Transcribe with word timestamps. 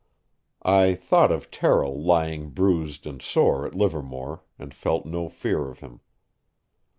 I 0.65 0.95
thought 0.95 1.31
of 1.31 1.51
Terrill 1.51 2.03
lying 2.03 2.49
bruised 2.49 3.05
and 3.05 3.21
sore 3.21 3.67
at 3.67 3.75
Livermore, 3.75 4.41
and 4.57 4.73
felt 4.73 5.05
no 5.05 5.29
fear 5.29 5.69
of 5.69 5.81
him. 5.81 5.99